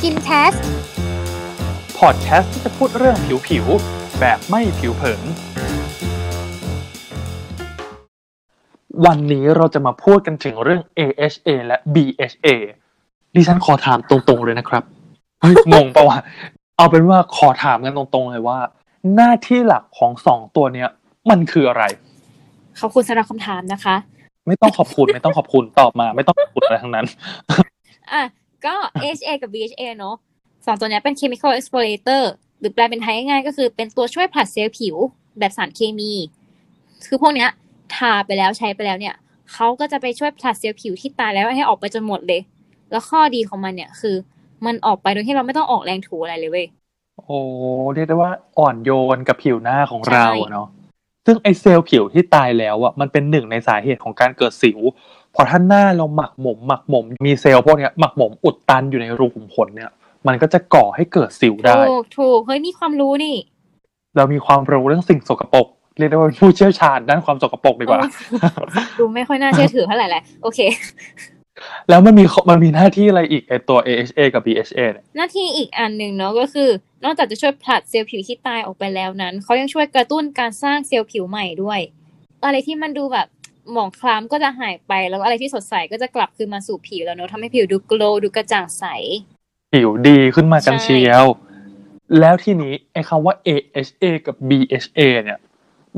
[0.00, 0.56] Skin c a s t
[1.98, 3.16] พอดแคสต์ที่จะพูดเรื่อง
[3.48, 5.22] ผิวๆแบบไม่ผิวเผิน
[9.06, 12.46] วันนี้เราจะมาพูดกันถึงเรื่อง AHA และ BHA
[13.34, 14.82] ดิฉันขอถามตรงๆเลยนะครับ
[15.40, 16.18] เฮ้ย งงปะวะ
[16.76, 18.58] เอาเป็นว่าขอถามกันตรงๆเลยว่า
[19.14, 20.88] หน้าที่หลักของสองตัวเนี้ย
[21.30, 21.84] มันคืออะไร
[22.80, 23.96] ขอบคุณสำหรับคำถามนะคะ
[24.46, 27.06] ไม่ต้องขอบคุณ ไม่ต้องขอบคุณตอบมา ไม่ต้องขอบคุณอะไรทั้งนั้น
[28.12, 28.22] อะ
[28.66, 30.16] ก็ AHA กับ BHA เนอะ
[30.66, 32.22] สองตัวเนี้ยเป็น chemical exfoliator
[32.58, 34.96] หรือแปลเป็นไทยง่ายๆก็คือเป็นตัวช่วยผลัดเซลล์ผิว
[35.38, 36.12] แบบสารเคมี
[37.06, 37.50] คือพวกเนี้ย
[37.94, 39.14] ทาไปแล้วใช้ไปแล้วเนี่ย
[39.52, 42.40] เขาก็จะไปช่วยผลัดเซลล์ผิวที่ตายแล้วให้ออกไปจนหมดเลย
[42.90, 44.16] แล้วข้อดีของมันเนี่ยคือ
[44.66, 46.66] มันออกไปโดยที่เราไม่ต้องออกแรงถูอะไรเลยเว้ย
[47.24, 47.38] โอ้
[47.94, 50.68] เรียกได้ว่าอ่อนโยนกับผิวหน้าของเราใช่อะเนาะ
[51.26, 54.78] ซึ่งไอเซลล์ผิวที่ตายแล้วอะมันเป็นหนึ่งในสาเหตุของการเกิดสิว
[55.40, 59.90] พอถ้าหน้าเราหมักหมมหมักหมมมีเซลล์พวกเนี้ยหมักหมมอุดตันอยู่ในรูขุมขนเนี่ย
[60.26, 63.36] มันก็จะก่อให้เกิดสิวได้ ถูกถูกเฮ้ยมีความรู้นี่
[64.16, 65.66] เรามีความรู้เรื่องสิ่งสกปรก
[65.98, 68.00] เรียกได้ว่าเป็นผู้เชี่ยวชาญด้านความสกปรกดีกว่า
[68.98, 70.60] ดูไม่ค่อยน่าเชื่อถือเท่าไหร่แหละโอเค
[71.88, 76.68] แล้วมันมีมันมีหน้าที่อะไรอีกไอตัว AHA กับ BHA เนี่ยหน้าที่อีกอันหนึ่งเนาะก็คือ
[77.04, 81.80] นอกจากจะช่วยผลัดเซลล์ผิวที่ตายออกไปแล้วนั้นเขายังช่วยกระตุ้นการสร้างเซลล์ผิวใหม่ด้วย
[82.44, 83.26] อะไรที่มันดูแบบ
[83.72, 88.84] หมองคล้ำก็จะหายไปแล้วอะไรที่สดใสก็จะกลับคืนมาสู่ผิวแล้วเนาะทำให้ผิวดูโกลว์ดูกระจ่างใส
[89.72, 91.24] ผิวดีขึ้นมากันใช่เชียว
[92.20, 95.38] แล้วทีนี้ไอ้คำว่า AHA กับ BHA เนี่ย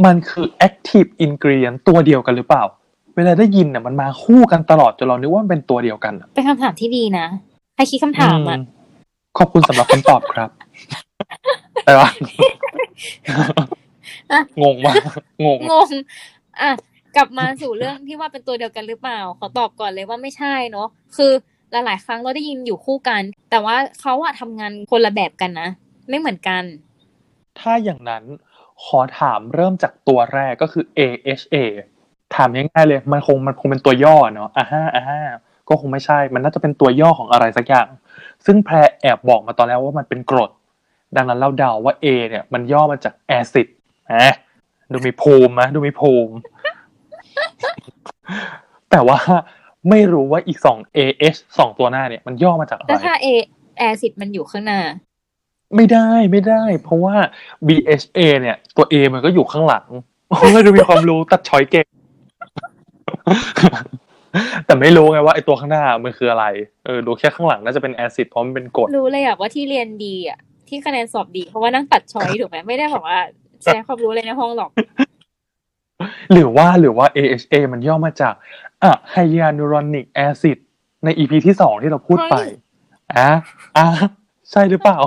[0.05, 2.65] มันคือ active ingredient ตัวเดียวกันหรือเปล่า
[3.17, 7.27] เวลาได้ยินเนี่ยมันมาคู่กันตลอดจนเรานึกว่ามันเป็นตัวเดียวกันอะเป็นคำถามที่ดีนะ
[7.75, 8.63] ใครคิดคำถามอะอืม
[9.39, 10.51] ขอบคุณสำหรับคำตอบครับ
[11.85, 12.11] แต่ว่า
[14.33, 14.97] อะงงมาก
[15.45, 15.89] งงงง
[16.63, 16.71] อะ
[17.17, 21.33] กลับมาสู่เรื่องที่ว่าเป็นตัวเดียวกันหรือเปล่า ขอตอบก่อนเลยว่าไม่ใช่เนาะคือ
[21.73, 25.69] หลายๆ ครั้งเราได้ยินอยู่คู่กัน แต่ว่าเขาอะทำงานคนละแบบกันนะ
[26.09, 26.63] ไม่เหมือนกัน
[27.61, 28.25] ถ้าอย่างนั้น
[28.85, 31.57] ขอถามเริ่มจากตัวแรกก็คือ AHA
[32.35, 35.21] ถามง่ายๆเลย มันคงมันคงเป็นตัวย่อเนาะอ่าฮ่าอ่าฮ่า
[35.69, 37.89] ก็คงไม่ใช่ มันน่าจะเป็นตัวย่อของอะไรสักอย่าง
[38.47, 40.51] ซึ่งแพรแอบบอกมาตอนแรกว่ามันเป็นกรด
[41.17, 43.67] ดังนั้นเราเดาว่า A เนี่ยมันย่อมาจากแอซิด
[44.15, 44.35] นะ
[44.93, 46.33] ดูมีภูมินะดูมีภูมิ
[48.91, 49.19] แต่ว่า
[49.91, 53.27] ไม่รู้ว่าอีกสอง AH สองตัวหน้าเนี่ยมันย่อมาจากอะไรแต่ถ้า A
[53.79, 54.81] แอซิดมันอยู่ข้างหน้า
[55.77, 57.17] ไม่ได้ไม่ได้ เพราะว่า
[57.67, 59.87] BHA เนี่ย ตัว A มันก็อยู่ข้างหลัง
[60.29, 61.87] โอ้ยดูมีความรู้ตัดช้อยเก่ง
[64.67, 66.47] แต่ไม่รู้ไงว่าไอตัวข้างหน้ามันคืออะไร
[66.85, 73.19] เออดูแค่ข้างหลังน่าจะเป็นแอซิดเพราะมันเป็นกรดรู้เลยอะว่าที่เรียนดีอะที่คะแนนสอบดี เพราะว่านั่งตัดช้อยถูกไหมไม่ได้บอกว่า
[73.65, 74.71] ใช้ความรู้เลยในห้องหรอก
[76.33, 78.35] หรือว่าหรือว่า AHA มันย่อมาจาก
[78.83, 80.59] อะไฮยานูรอนิกแอซิด
[81.05, 82.51] ใน EP ที่สองที่เราพูดไปเฮ้ย
[83.17, 83.31] อะ
[83.77, 83.87] อะ
[84.51, 84.99] ใช่หรือเปล่า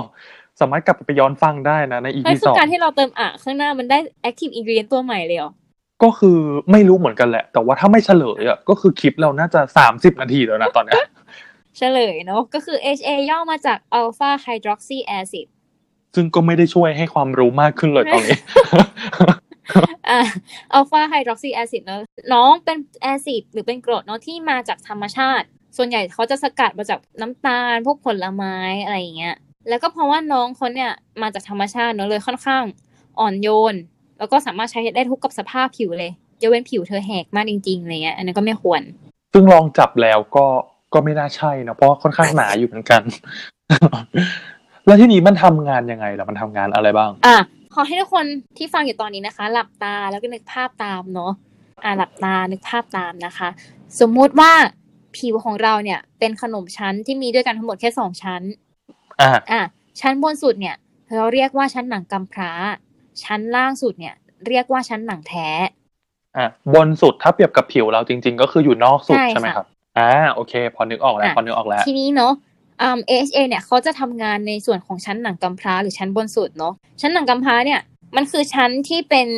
[0.60, 5.52] สามารถกลับไปย้อนฟังได้นะใน EP เฮ้ยคืสอองการที่เราเติมอะข้างหน้ามันได้ active ingredient ตัวใหม่เลยเหรอ
[6.02, 6.38] ก็คือ
[6.70, 11.02] ไม่รู้เหมือนกันแหละ แต่ว่าถ้าไม่เฉลยอะก็คือคลิปเราน่าจะสามสิบนาทีแล้วนะตอนเนี้ย
[11.76, 15.46] เฉลยเนาะก็คือ HA ย่อมาจาก alpha hydroxy acid
[16.14, 18.38] ซึ่งก็ไม่ได้ช่วยให้ความรู้มากขึ้นเลยตอนนี้
[20.08, 20.20] อ่า
[20.76, 22.02] alpha hydroxy acid เนอะ
[22.32, 29.36] น้องเป็นแอซิดหรือเป็นกรดเนาะที่มาจากธรรมชาติ ส่วนใหญ่เขาจะสกัดมาจากน้ำตาล พวกผลไม้อะไรอย่างเงี้ย
[29.68, 30.90] แล้วก็เพราะว่าน้องเขาเนี่ย
[31.22, 32.64] มาจากธรรมชาติเนอะเลยค่อนข้าง
[33.20, 33.74] อ่อนโยน
[34.18, 38.82] แล้วก็สามารถใช้ได้ทุกกับสภาพผิวเลยยกเว้นผิวเธอแหกมากจริงๆอะไรเงี้ยอันนั้นก็ไม่ควร
[39.32, 40.46] ซึ่งลองจับแล้วก็
[40.94, 43.02] ก็ไม่น่าใช่นะเพราะว่าค่อนข้างหนาอยู่เหมือนกัน
[44.86, 47.38] แล้วที่นี้มันทำงานยังไงล่ะมันทำงานอะไรบ้าง อะ
[47.74, 48.26] ขอให้ทุกคน
[48.56, 51.32] ที่ฟังอยู่ตอนนี้นะคะ หลับตาแล้วก็นึกภาพตามเนาะ
[51.84, 53.48] อะหลับตานึกภาพตามนะคะ
[54.00, 54.52] สมมุติว่า
[55.16, 58.42] ผิวของเราเนี่ย เป็นขนมชั้นที่มีด้วยกันทั้งหมดแค่สองชั้น
[59.20, 59.62] อะอะ
[60.00, 60.76] ชั้นบนสุดเนี่ย
[61.14, 62.52] เราเรียกว่าชั้นหนังกำพร้า
[63.24, 64.14] ชั้นล่างสุดเนี่ย
[64.46, 65.48] เรียกว่าชั้นหนังแท้
[66.36, 69.66] อะบนสุดถ้าเปรียบกับผิวเราจริง ๆ ก็คืออยู่นอกสุดใช่ใช่ไหมค่ะครับ
[69.98, 72.32] อ่าโอเค พอนึกออกแล้วอะพอนึกออกแล้ว ทีนี้เนาะ
[72.82, 77.80] อืม AHA เนี่ยเขาจะทำงานในส่วนของชั้นหนังกำพร้าหรือชั้นบนสุดเนาะชั้นหนังกำพร้าเนี่ย
[78.16, 79.28] มันคือชั้นที่เป็น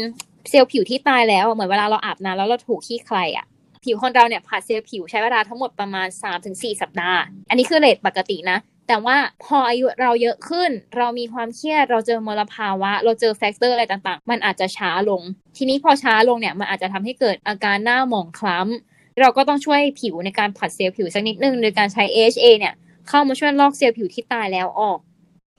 [0.50, 3.46] เซลล์ผิวที่ตายแล้วเหมือนเวลาเราอาบน้ำแล้วเราถูกขี้ใครอะ
[3.84, 6.08] ผิวคนเราเนี่ยผ่าเซลล์ผิวใช้เวลาทั้งหมดประมาณ
[6.44, 15.22] 3-4 สัปดาห์ อันนี้คือ rate ปกตินะ แต่ว่าพออายุเราเยอะขึ้น เรามีความเครียดเราเจอมลภาวะ เราเจอ factor อะไรต่างๆ มันอาจจะช้าลง
[15.56, 22.74] ทีนี้พอช้าลงเนี่ยมันอาจจะทำให้เกิดอาการหน้าหมองคล้ำเราก็ต้องช่วยผิวในการผลัดเซลล์ผิวสักนิดนึงโดยการใช้ AHA เนี่ย
[23.08, 24.98] เข้ามาช่วยลอกเซลล์ผิวที่ตายแล้วออก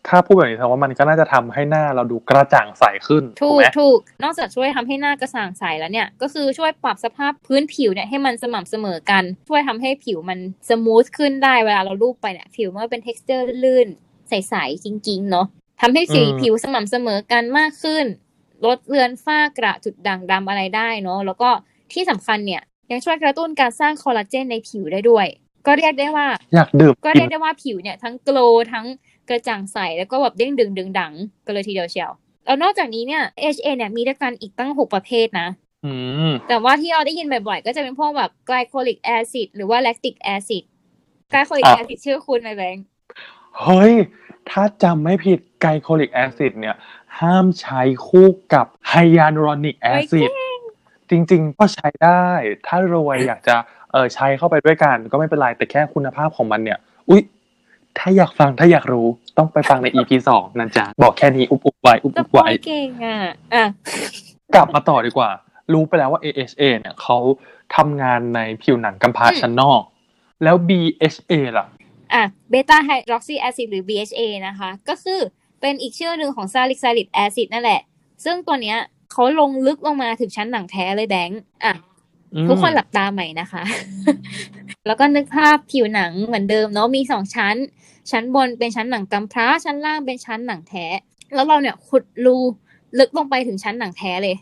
[0.07, 10.39] ถ้าพูดแบบนี้แสดงว่ามันก็น่าจะทำให้หน้าเราดูกระจ่างใสขึ้น ถูถูกกไหมถถูก นอกจากช่วยทำให้หน้ากระจ่างใสแล้วเนี่ย ก็คือช่วยปรับสภาพพื้นผิวเนี่ยให้มันสม่ำเสมอกัน ช่วยทำให้ผิวมัน
[10.69, 15.45] smooth ขึ้นได้เวลาเราลูบไปเนี่ยผิวมันก็เป็น t e x t อร์ลื่นๆใสๆจริงๆเนาะ
[15.81, 18.05] ทำให้สีผิวสม่ำเสมอกันมากขึ้น
[18.65, 21.49] ลดเลือนฝ้ากระจุดด่างดำอะไรได้เนาะแล้วก็
[21.93, 22.61] ที่สำคัญเนี่ย
[22.91, 25.27] ยังช่วยกระตุ้นการสร้างคอลลาเจนในผิวได้ด้วย
[25.65, 28.85] ก็เรียกได้ว่า อยากดื่มก็เรีก็เรียกได้ว่าผิวเนี่ย ทั้ง glow ทั้ง
[29.29, 31.13] กระจ่างใส แล้วก็แบบเด้งดึงดึงดัง
[31.45, 32.11] กันเลยทีเดียวเชียว
[32.45, 33.23] แล้วนอกจากนี้เนี่ย
[33.55, 35.47] AHA เนี่ยมีด้วยกันอีกตั้ง6ประเภทนะ
[35.85, 35.93] อื
[36.29, 40.63] มแต่ว่าที่เราได้ยินบ่อยๆ ก็จะเป็นพวกแบบ glycolic acid หรือว่า lactic acid
[41.31, 42.83] glycolic อะ acid ชื่อคุ้นไหมแบงค์
[43.61, 43.93] เฮ้ย
[44.49, 46.75] ถ้าจำไม่ผิด glycolic acid เนี่ย
[47.19, 50.29] ห้ามใช้คู่กับ hyaluronic acid
[51.09, 52.27] จริงๆ ก็ใช้ได้
[52.67, 53.55] ถ้ารวยอยากจะ
[53.91, 56.79] เออใช้เข้าไปด้วยกันก็ไม่เป็นไรแต่แค่คุณภาพของมันเนี่ย
[57.09, 57.21] อุ๊ย
[57.97, 59.07] ถ้าอยากฟังถ้าอยากรู้
[59.37, 63.17] ต้องไปฟังใน EP สองนะจ๊ะ บอกแค่นี้อุบอุบไว้อุบจะอุบปล่อไว้ยเก่งอะ
[63.53, 63.65] อะ
[64.55, 65.29] กลับมาต่อดีกว่า
[65.73, 67.17] รู้ไปแล้วว่า AHA เนี่ยเขา
[67.75, 69.81] ทำงานในผิวหนังกำพร้าชั้นนอก
[70.43, 71.67] แล้ว BHA ล่ะ
[72.13, 75.19] อะ beta hydroxy acid หรือ BHA นะคะ ก็คือ
[75.61, 77.81] เป็นอีกชื่อหนึ่งของซาลิก salicylic acid นั่นแหละ
[78.25, 78.77] ซึ่งตัวเนี้ย
[79.11, 81.83] เขาลงลึกลงมาถึงชั้นหนังแท้เลยแบงค์อะอืม
[82.49, 83.63] ทุกคนหลับตาใหม่นะคะ
[84.87, 87.55] แล้วก็นึกภาพผิวหนังเหมือนเดิมเนาะมีสองชั้น
[88.11, 90.85] ชั้นบนเป็นชั้นหนังกำพร้า ชั้นล่างเป็นชั้นหนังแท้
[91.33, 92.37] แล้วเราเนี่ยขุดรู
[92.99, 94.35] ลึกลงไปถึงชั้นหนังแท้เลย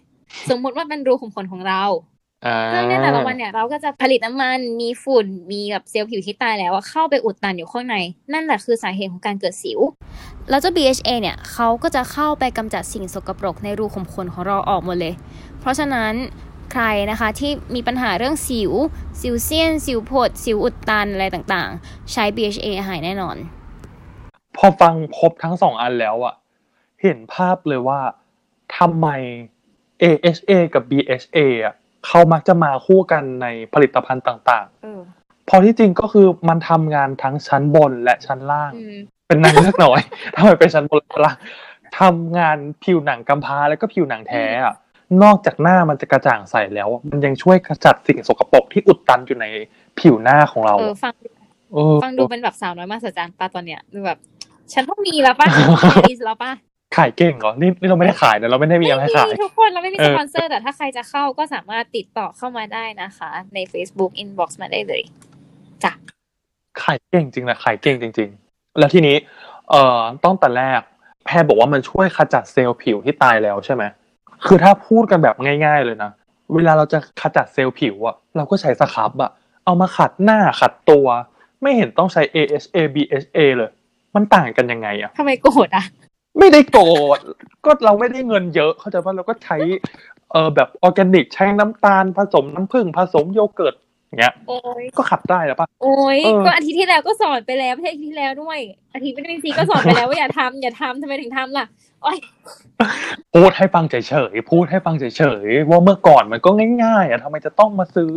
[0.50, 1.84] สมมุติว่าเป็นรูขุมขนของเรา
[2.46, 7.96] อ่าซึ่งในแต่ละวันเนี่ยเราก็จะผลิตน้ำมันมีฝุ่นมีแบบเซลล์ผิวที่ตายแล้วอะเข้าไปอุดตันอยู่ข้างใน
[8.34, 9.80] นั่นแหละคือสาเหตุของการเกิดสิว
[10.50, 15.14] แล้วเจ้า BHA เนี่ยเขาก็จะเข้าไปกำจัดสิ่งสกปรกในรูขุมขนของเราออกหมดเลย
[15.60, 16.14] เพราะฉะนั้น
[16.77, 18.72] ใครนะคะที่มีปัญหาเรื่องสิว
[19.22, 23.38] สิวเซียน สิวผด สิวอุดตันอะไรต่างๆ ใช้ BHA หายแน่นอน
[24.57, 26.36] พอฟังครบทั้งสองอันแล้วอะ
[27.01, 28.00] เห็นภาพเลยว่า
[28.77, 29.07] ทำไม
[30.01, 31.74] AHA กับ BHA อะ
[32.06, 40.00] เขามักจะมาคู่กันในผลิตภัณฑ์ต่างเออๆพอที่จริงก็คือมันทำงานทั้งชั้นบนและชั้นล่างอืมเป็นนางเลือกน้อย
[40.36, 41.38] ทำไมเป็นชั้นบนและชั้นล่าง
[42.00, 44.75] ทำงานผิวหนังกำพร้าแล้วก็ผิวหนังแท้อะ
[45.24, 49.46] นอกจากหน้ามันจะกระจ่างใสแล้วอะมันยังช่วยขจัดสิ่งสกปรกที่อุดตันอยู่ใน
[50.00, 51.13] ผิวหน้าของเราเออฟัง
[51.74, 54.19] เออฟังดูเป็นแบบสาวน้อยมากสัจจานปะตอนเนี้ยดูแบบ
[54.74, 56.52] ฉันต้องมีแล้วปะฉันต้องมีแล้วปะ
[56.98, 65.01] ขายเก่งเหรอนี่นี่เราไม่ได้ขายนะเราไม่ได้มีอะไรให้ขายไม่มีทุกคนเราไม่มีเอสอปอนเซอร์แต่ถ้าใครจะเข้าก็สามารถติดต่อเข้ามาได้นะคะ ใน Facebook inbox มาได้เลย
[65.84, 65.92] จ้ะ
[66.81, 69.16] ขายเก่งจริงนะขายเก่งจริง ๆ แล้วทีนี้
[69.69, 70.81] เอ่อต้องแต่แรก
[71.25, 73.84] แพทย์บอกว่ามันช่วยขจัดเซลล์ผิวที่ตายแล้วใช่ไหม
[74.46, 75.36] คือถ้าพูดกันแบบ
[75.66, 76.12] ง่าย ๆ เลยนะ
[76.56, 79.32] เวลาเราจะขจัดเซลล์ผิวอะเราก็ใช้ scrub อะ
[79.66, 81.08] เอามาขัดหน้าขัดตัว
[81.62, 83.72] ไม่เห็นต้องใช้ AHA BHA เลย
[84.16, 85.86] มันต่างกันยังไงอะทำไมโกรธอะ
[86.40, 86.86] ไม่ได้โกร
[87.18, 87.20] ธ
[87.66, 89.58] ก็เราไม่ได้เงินเยอะ เข้าใจว่าเราก็ใช้
[90.32, 93.85] เออแบบออร์แกนิกใช้น้ำตาลผสมน้ำผึ้งผสมโยเกิร์ตอย่าง
[94.18, 98.60] เงี้ยโอ้ยก็ขัดได้แล้วปะโอ้ยเออก็อาทิตย์ที่แล้วก็สอนไปแล้วไม่ใช่อาทิตย์ที่แล้วด้วย
[98.94, 101.66] อาทิตย์ไม่ได้ซีก็สอนไปแล้วว่าอย่าทำอย่าทำทำไมถึงทำล่ะ
[102.04, 102.18] โอ้ย
[103.36, 103.96] พูดให้ฟังเฉ
[104.32, 106.50] ยๆพูดให้ฟังเฉยๆว่าเมื่อก่อนมันก็
[106.84, 108.12] ง่ายๆอะทำไมจะต้องมาซื้อ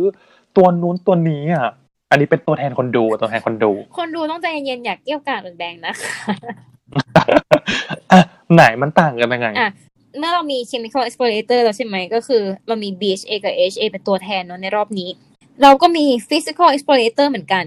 [0.57, 1.69] ตัวนู้นตัวนี้อะ
[2.11, 6.35] อันนี้เป็นตัวแทนคนดูตัวแทนคนดู คนดูต้องใจเย็นๆอยากเกี่ยวกาดเหมือนแบงค์นะคะ
[8.11, 8.19] อะ
[8.53, 9.71] ไหนมันต่างกันยังไงอะ
[10.17, 15.09] เมื่อเรามี chemical exfoliator แล้วใช่ไหมก็คือ เรามี BHA กับ AHA เป็นตัวแทนเนอะในรอบนี้
[15.61, 17.65] เราก็มี physical exfoliator เหมือนกัน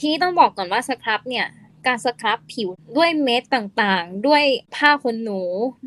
[0.00, 1.46] ที่ต้องบอกก่อนว่าสครับเนี่ย
[1.86, 4.42] การสครับผิวด้วยเม็ดต่างๆ ด้วย
[4.74, 5.40] ผ้าขนหนู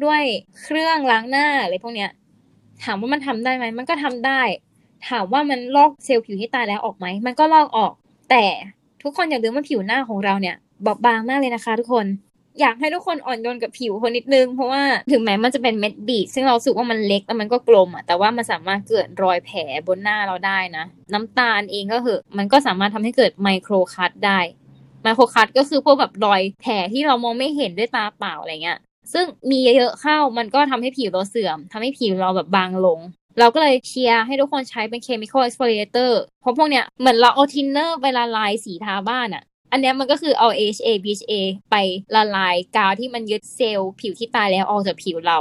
[0.03, 0.22] ด้วย
[0.62, 2.12] เครื่องล้างหน้าอะไรพวกเนี้ย
[2.83, 4.41] ถามว่ามันทำได้ไหม มันก็ทำได้
[5.10, 7.93] ถามว่ามันลอกเซลล์ผิวที่ตายแล้วออกไหม มันก็ลอกออก
[8.29, 8.45] แต่
[9.03, 10.55] ทุกคนอย่าลืมว่าผิวหน้าของเราเนี่ย
[10.86, 12.05] บอบบางมากเลยนะคะทุกคน
[12.60, 24.39] อยากให้ทุกคนอ่อนโยนกับผิวคนนิดนึง เพราะว่าถึงแม้มันจะเป็นเม็ดบีดซึ่งเรารู้สึกว่ามันเล็กแล้วมันก็กลมอะแต่ว่ามันสามารถเกิดรอยแผลบนหน้าเราได้นะ น้ำตาลเองก็คือะมันก็สามารถทำให้เกิดไมโครคัตได้
[25.03, 28.79] ไมโครคัตก็คือพวกแบบรอยแผลที่เรามองไม่เห็นด้วยตาเปล่าอะไรเงี้ย
[29.13, 33.00] ซึ่งมีเยอะๆเข้ามันก็ทำให้ผิวเราเสื่อมทำให้ผิวเราแบบบางลง
[33.39, 39.43] เราก็เลยเชียร์ให้ทุกคนใช้เป็น chemical exfoliator เพราะพวกเนี้ยเหมือนเราเอาทินเนอร์ไปละลายสีทาบ้านอะ
[39.74, 41.34] อันเนี้ยมันก็คือเอา AHA BHA
[41.72, 41.75] ไป
[42.15, 45.39] ละลายกาวที่มันยึดเซลล์ผิวที่ตายแล้วออกจากผิวเรา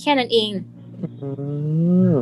[0.00, 0.50] แค่นั้นเอง
[1.22, 1.28] อื
[2.10, 2.12] ม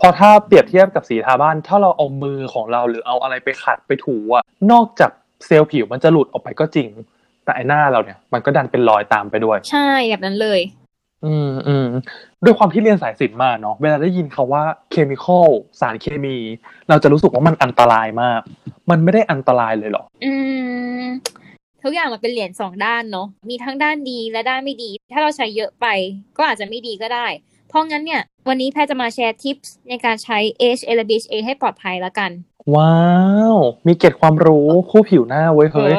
[0.00, 5.10] พอถ้าเปรียบเทียบกับสีทาบ้าน ถ้าเราเอามือของเราหรือเอาอะไรไปขัดไปถูอะนอกจาก
[5.46, 6.88] เซลล์ผิวมันจะหลุดออกไปก็จริง
[7.44, 10.60] แต่ไอหน้าเราเนี่ย มันก็ดันเป็นรอยตามไปด้วย ใช่แบบนั้นเลย
[11.24, 11.86] อืมอืม
[12.44, 15.48] ด้วยความที่เรียนสายศิลป์มาเนาะเวลาได้ยินคาว่าเคมีคอล
[15.80, 16.36] สารเคมี
[16.88, 18.40] เราจะรู้สึกว่ามันอันตรายมาก
[18.90, 20.32] มันไม่ได้อันตรายเลยเหรอ อื
[21.00, 21.02] ม
[21.82, 25.86] ทุกอย่างมันเป็นเหรียญสองด้านเนาะมีทั้งด้านดีและด้านไม่ดี ถ้าเราใช้เยอะไป
[26.36, 27.26] ก็อาจจะไม่ดีก็ได้
[27.68, 32.30] เพราะงั้นเนี่ย วันนี้แพทย์จะมาแชร์ทิปส์ในการใช้ AHA และ BHA ให้ปลอดภัยแล้วกัน
[32.74, 32.96] ว้า
[33.54, 35.94] ว มีเกร็ดความรู้คู่ผิวหน้าเว้ยเฮ้ย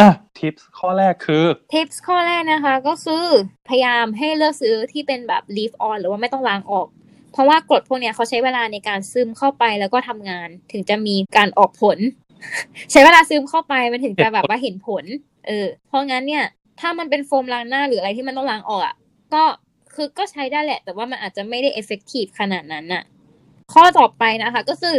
[0.00, 3.26] อออะทิปข้อแรกคือทิปส์ข้อแรกนะคะ ก็คือ
[3.68, 6.86] พยายามให้เลือกซื้อที่เป็นแบบ leave on หรือว่าไม่ต้องล้างออก
[7.32, 11.98] เพราะว่ากรดพวกเนี้ยเขาใช้เวลาในการซึมเข้าไปแล้วก็ทำงานถึงจะมีการออกผล
[12.90, 15.04] ใช้เวลาซึมเข้าไปมันถึงจะแบบว่าเห็นผล
[15.46, 16.44] เออ เพราะงั้นเนี่ย
[16.80, 18.94] ถ้ามันเป็นโฟมล้างหน้าหรืออะไรที่มันต้องล้างออกอะ
[19.34, 19.42] ก็
[19.94, 23.02] คือก็ใช้ได้แหละ แต่ว่ามันอาจจะไม่ได้ effective ขนาดนั้นน่ะ
[23.72, 24.96] ข้อต่อไปนะคะ ก็คือ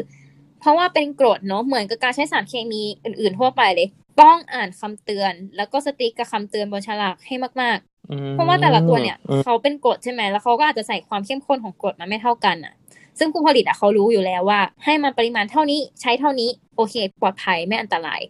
[0.60, 3.88] เพราะว่าเป็นกรดเนาะเหมือนกับการใช้สารเคมีอื่น ๆ ทั่วไปเลย
[4.20, 7.80] ต้องอ่านคำเตือน แล้วก็สติ๊กกับคำเตือนบนฉลากให้มาก
[8.12, 12.74] อืมๆเพราะว่าแต่ละตัวเนี่ยอืมเขาเป็นกรดใช่ไหมแล้วเขาก็อาจจะใส่ความเข้มข้นของกรดมาไม่เท่ากันอะ
[13.20, 18.22] ซึ่งผู้ผลิตอะเขารู้อยู่แล้วว่า ให้มันปริมาณเท่านี้ใช้เท่านี้โอเค ปลอดภัยไม่อันตราย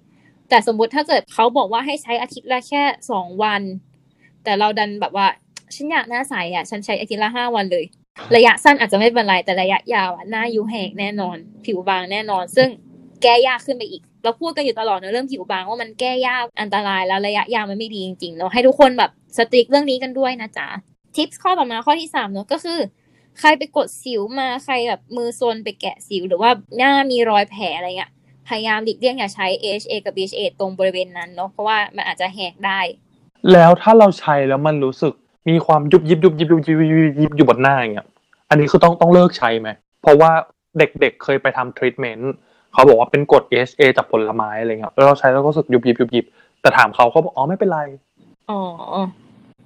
[0.49, 3.61] แต่สมมุติถ้าเกิดเขาบอกว่าให้ใช้อาทิตย์ละแค่สองวัน
[4.43, 5.27] แต่เราดันแบบว่า
[5.75, 7.85] ฉันอยากหน้าใสอะ ฉันใช้อาทิตย์ละห้าวันเลย
[8.35, 12.69] ระยะสั้นอาจจะไม่เป็นไรแต่ระยะยาวอะหน้ายุแหกแน่นอน ผิวบางแน่นอน ซึ่ง
[13.21, 20.67] แก้ยากขึ้นไปอีก เราพูดกันอยู่ตลอดในะเรื่องผิวบางว่ามันแก้ยากอันตรายแล้วระยะยาวมันไม่ดีจริงๆเนาะให้ทุกคนแบบสตริกเรื่องนี้กันด้วยนะจ๊ะ
[21.15, 22.79] ทิปส์ข้อต่อมาข้อที่สามเนาะก็คือ
[23.39, 28.11] ใครไปกดสิวมาใครแบบมือซนไปแกะสิว หรือว่าหน้ามีรอยแผลอะไรเงี้ย
[28.47, 32.79] พยายามหลีกเลี่ยงอย่าใช้ AHA กับ BHA ตรงบริเวณนั้นเนาะเพราะว่ามันอาจจะแหกได้
[33.51, 35.13] แล้วถ้าเราใช้แล้วมันรู้สึก
[35.49, 38.07] มีความยุบยิบยุบยิบยุบยิบยุบยิบยิบอยู่บนหน้าอย่างเงี้ย
[38.49, 39.69] อันนี้คือต้องต้องเลิกใช้ไหม
[40.01, 40.31] เพราะว่า
[40.77, 42.33] เด็กๆเคยไปทำทรีทเมนต์
[42.73, 46.25] เขาบอกว่าเป็นกรด AHA จากผลไม้อะไรเงี้ยแล้วเราใช้แล้วก็รู้สึกยุบยิบยุบยิบ
[46.61, 47.81] แต่ถามเขาเขาบอกอ๋อไม่เป็นไร
[48.49, 48.61] อ๋อ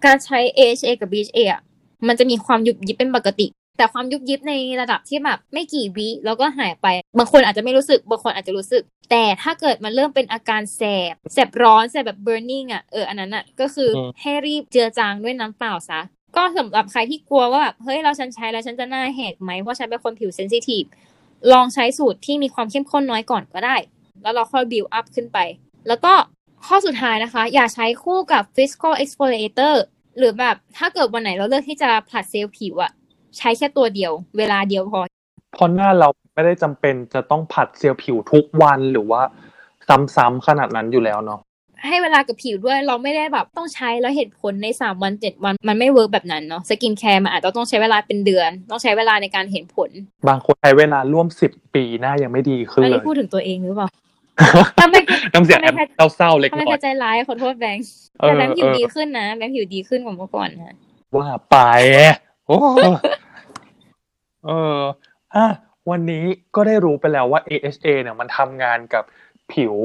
[0.05, 1.61] การใช้ AHA กับ BHA อะ
[2.07, 3.47] มันจะมีความยุบยิบเป็นปกติ
[3.77, 10.81] แต่ความยุบยิบในระดับที่แบบไม่กี่วิแล้วก็หายไป บางคนอาจจะไม่รู้สึก บางคนอาจจะรู้สึก แต่ถ้าเกิดมันเริ่มเป็นอาการแส
[11.13, 15.99] บ แสบร้อน แสบแบบ burning อะ เออ อันนั้นอะ ก็คืออมให้รีบเจือจางด้วยน้ำเปล่าซะ
[16.35, 20.83] ก็สำหรับใครที่กลัวว่าแบบ เฮ้ย เราฉันใช้แล้วฉันจะหน้าแหกไหม เพราะฉันเป็นคนผิวเซนซิทีฟ
[21.51, 23.75] ลองใช้สูตรที่มีความเข้มข้นน้อยก่อนก็ได้
[24.21, 25.37] แล้วเราค่อย build up ขึ้นไป
[25.87, 26.13] แล้วก็
[26.65, 29.73] ข้อสุดท้ายนะคะ อย่าใช้คู่กับ physical exfoliator
[30.17, 32.91] หรือแบบถ้าเกิดวันไหนเราเลือกที่จะผลัดเซลล์ผิวอะ
[33.37, 34.99] ใช้แค่ตัวเดียว เวลาเดียวพอ
[35.53, 39.21] เพราะหน้าเราไม่ได้จำเป็นจะต้องผลัดเซลล์ผิวทุกวันหรือว่า
[40.15, 41.39] ซ้ำๆขนาดนั้นอยู่แล้วเนาะ
[41.87, 49.89] ให้เวลากับผิวด้วยเราไม่ได้แบบต้องใช้แล้วเห็นผลใน 3 วัน 7 วันมันไม่ work แบบนั้นเนาะ skincare มันอาจจะต้องใช้เวลาเป็นเดือน ต้องใช้เวลาในการเห็นผล
[50.27, 53.89] บางคนใช้เวลาร่วมสิบปีหน้ายังไม่ดีขึ้นอันเลนี้ยเลยพูดถึงตัวเองหรือเปล่า
[54.79, 54.95] ทำไม
[55.33, 57.85] น้ำเสียงทำไมแอบเศร้าๆเล็กทำไมน้อพยอใจร้ายขอโทษแบงค์
[58.19, 60.75] เออแต่แบงค์ผิวเออดีขึ้นนะแบงค์ผิวดีขึ้นกว่าเมื่อก่อนนะ
[61.15, 61.57] ว่าไป
[62.45, 62.57] โอ้
[64.45, 64.79] เออ
[65.35, 65.45] อะ
[65.89, 66.23] วันนี้
[66.55, 69.03] ก็ได้รู้ไปแล้วว่า AHA เนี่ยมันทำงานกับ
[69.53, 69.75] ผิว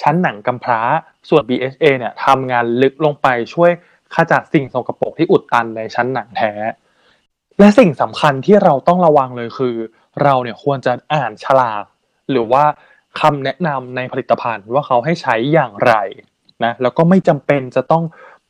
[0.00, 0.80] ชั้นหนังกำพร้า
[1.28, 3.70] ส่วน BHA เนี่ยทำงานลึกลงไปช่วย
[4.14, 6.52] ขจัดสิ่งสกปรกที่อุดตันในชั้นหนังแท้
[7.58, 9.74] และสิ่งสำคัญที่เราต้องระวังเลยคือ
[10.22, 11.84] เราเนี่ยควรจะอ่านฉลาก
[12.30, 12.64] หรือว่า
[13.20, 15.94] คำแนะนำในผลิตภัณฑ์ว่าเขาให้ใช้อย่างไร
[16.64, 18.04] นะแล้วก็ไม่จำเป็นจะต้อง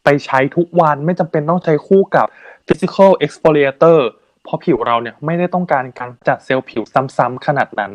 [0.04, 2.26] ไปใช้ทุกวันไม่จำเป็นต้องใช้คู่กับ
[2.66, 3.98] physical exfoliator
[4.42, 6.82] เพราะผิวเราเนี่ยไม่ได้ต้องการการจัดเซลล์ผิว
[7.16, 7.92] ซ้ำๆขนาดนั้น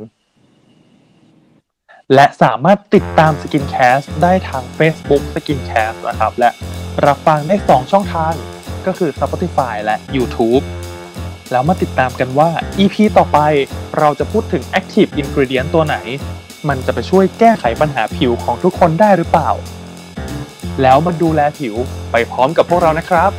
[2.14, 6.50] และสามารถติดตาม Skincast ได้ทาง Facebook Skincast นะครับ และ
[7.06, 8.34] รับฟังได้ 2 ช่องทาง
[8.86, 10.64] ก็คือ Spotify และ YouTube
[11.52, 13.40] แล้วมาติดตามกันว่า EP ต่อไป
[14.00, 15.96] เราจะพูดถึง Active Ingredient ตัวไหน
[16.68, 19.50] มันจะไปช่วยแก้ไขปัญหาผิวของทุกคนได้หรือเปล่า
[20.82, 21.76] แล้วมาดูแลผิว
[22.12, 23.32] ไปพร้อมกับพวกเรานะครับ